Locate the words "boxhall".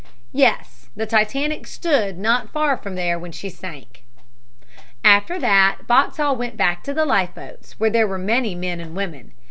5.85-6.35